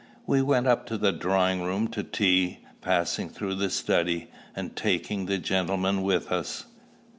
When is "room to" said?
1.61-2.01